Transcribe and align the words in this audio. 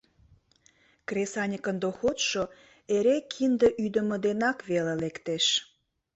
Кресаньыкын 1.07 1.75
доходшо 1.83 2.43
эре 2.95 3.17
кинде 3.31 3.69
ӱдымӧ 3.83 4.17
денак 4.25 4.57
веле 4.69 4.93
лектеш. 5.03 5.45